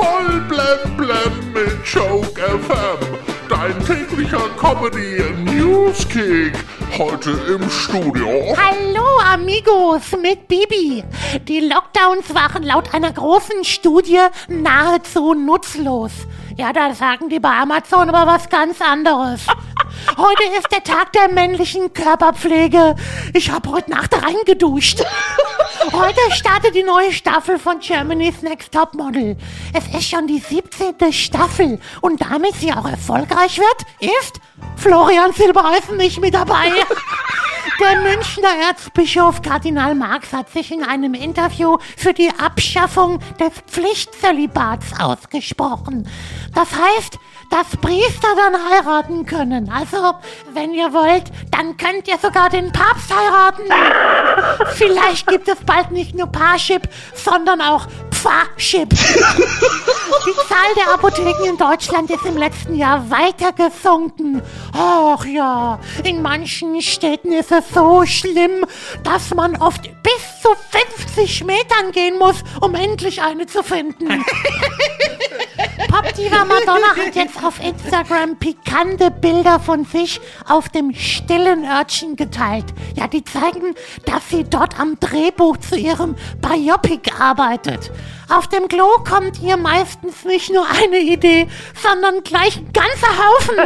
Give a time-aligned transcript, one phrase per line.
[0.00, 3.18] Voll blem blem mit Joke FM.
[3.50, 6.54] Dein täglicher Comedy Newskick.
[6.96, 8.56] Heute im Studio.
[8.56, 11.04] Hallo Amigos mit Bibi.
[11.46, 16.12] Die Lockdowns waren laut einer großen Studie nahezu nutzlos.
[16.56, 19.46] Ja, da sagen die bei Amazon aber was ganz anderes.
[20.16, 22.96] Heute ist der Tag der männlichen Körperpflege.
[23.34, 25.02] Ich habe heute Nacht reingeduscht.
[25.92, 29.36] Heute startet die neue Staffel von Germany's Next Top Model.
[29.72, 31.12] Es ist schon die 17.
[31.12, 34.40] Staffel und damit sie auch erfolgreich wird, ist
[34.76, 36.70] Florian Silbereisen nicht mit dabei.
[37.80, 45.00] Der Münchner Erzbischof Kardinal Marx hat sich in einem Interview für die Abschaffung des Pflichtzölibats
[45.00, 46.08] ausgesprochen.
[46.54, 47.18] Das heißt,
[47.50, 49.70] dass Priester dann heiraten können.
[49.70, 50.14] Also,
[50.52, 53.62] wenn ihr wollt, dann könnt ihr sogar den Papst heiraten.
[54.74, 57.86] Vielleicht gibt es bald nicht nur Parship, sondern auch
[58.20, 58.90] Pfarrship.
[60.26, 64.42] Die Zahl der Apotheken in Deutschland ist im letzten Jahr weiter gesunken.
[64.74, 68.66] Ach ja, in manchen Städten ist es so schlimm,
[69.02, 70.50] dass man oft bis zu
[70.98, 74.08] 50 Metern gehen muss, um endlich eine zu finden.
[76.20, 82.66] Popdiva Madonna hat jetzt auf Instagram pikante Bilder von sich auf dem stillen Örtchen geteilt.
[82.94, 87.90] Ja, die zeigen, dass sie dort am Drehbuch zu ihrem Biopic arbeitet.
[88.30, 91.48] Auf dem Klo kommt ihr meistens nicht nur eine Idee,
[91.82, 93.56] sondern gleich ein ganzer Haufen.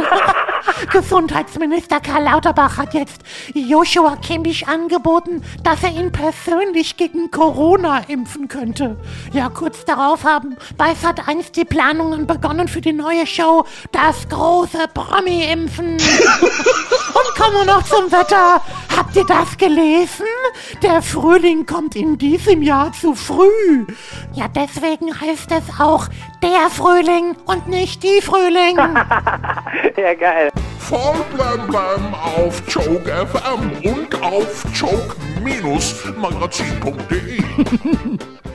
[0.91, 3.21] Gesundheitsminister Karl Lauterbach hat jetzt
[3.53, 8.97] Joshua Kimmich angeboten, dass er ihn persönlich gegen Corona impfen könnte.
[9.33, 14.87] Ja, kurz darauf haben bei Sat1 die Planungen begonnen für die neue Show Das große
[14.95, 15.91] Promi-Impfen.
[15.97, 18.61] Und kommen wir noch zum Wetter.
[18.95, 20.25] Habt ihr das gelesen?
[20.81, 23.85] Der Frühling kommt in diesem Jahr zu früh.
[24.33, 26.07] Ja, deswegen heißt es auch
[26.41, 28.77] der Frühling und nicht die Frühling.
[29.97, 30.51] Ja, geil.
[30.79, 37.39] Voll blem blem auf Joke FM und auf joke-magazin.de.